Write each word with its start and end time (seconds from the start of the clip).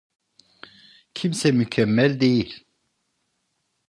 Kimse 1.13 1.51
mükemmel 1.51 2.19
değil. 2.21 2.65